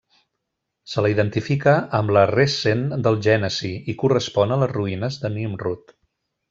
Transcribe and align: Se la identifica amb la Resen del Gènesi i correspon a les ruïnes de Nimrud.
Se 0.93 1.03
la 1.05 1.11
identifica 1.13 1.75
amb 1.99 2.15
la 2.17 2.25
Resen 2.31 2.83
del 3.09 3.21
Gènesi 3.29 3.73
i 3.95 3.99
correspon 4.05 4.57
a 4.57 4.61
les 4.65 4.77
ruïnes 4.77 5.23
de 5.27 5.37
Nimrud. 5.41 5.99